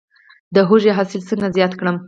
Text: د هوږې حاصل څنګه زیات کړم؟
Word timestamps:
د 0.55 0.57
هوږې 0.67 0.91
حاصل 0.97 1.21
څنګه 1.29 1.47
زیات 1.55 1.73
کړم؟ 1.79 1.97